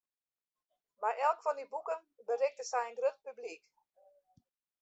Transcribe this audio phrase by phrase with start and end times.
[1.03, 3.65] Mei elk fan dy boeken berikte sy in grut publyk.